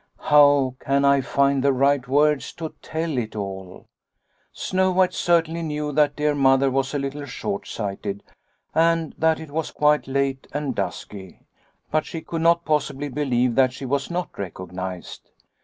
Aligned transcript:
How 0.21 0.73
can 0.79 1.05
I 1.05 1.21
find 1.21 1.63
the 1.63 1.71
right 1.71 2.07
words 2.07 2.53
to 2.53 2.73
tell 2.81 3.19
it 3.19 3.35
all? 3.35 3.85
Snow 4.51 4.89
White 4.91 5.13
certainly 5.13 5.61
knew 5.61 5.91
that 5.91 6.15
dear 6.15 6.33
Mother 6.33 6.71
was 6.71 6.95
a 6.95 6.97
little 6.97 7.27
short 7.27 7.67
sighted 7.67 8.23
and 8.73 9.13
that 9.19 9.39
it 9.39 9.51
was 9.51 9.69
quite 9.69 10.07
late 10.07 10.47
and 10.53 10.73
dusky, 10.73 11.41
but 11.91 12.07
she 12.07 12.21
could 12.21 12.41
not 12.41 12.65
possibly 12.65 13.09
believe 13.09 13.53
that 13.53 13.73
she 13.73 13.85
was 13.85 14.09
not 14.09 14.39
recognised. 14.39 15.29